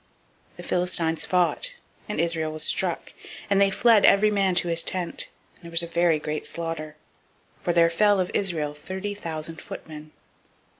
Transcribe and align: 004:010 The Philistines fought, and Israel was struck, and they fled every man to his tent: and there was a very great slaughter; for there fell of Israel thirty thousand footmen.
004:010 0.53 0.55
The 0.55 0.63
Philistines 0.63 1.25
fought, 1.25 1.75
and 2.09 2.19
Israel 2.19 2.51
was 2.51 2.63
struck, 2.63 3.13
and 3.51 3.61
they 3.61 3.69
fled 3.69 4.03
every 4.03 4.31
man 4.31 4.55
to 4.55 4.67
his 4.67 4.81
tent: 4.81 5.29
and 5.57 5.63
there 5.65 5.69
was 5.69 5.83
a 5.83 5.85
very 5.85 6.17
great 6.17 6.47
slaughter; 6.47 6.95
for 7.61 7.71
there 7.71 7.91
fell 7.91 8.19
of 8.19 8.31
Israel 8.33 8.73
thirty 8.73 9.13
thousand 9.13 9.61
footmen. 9.61 10.09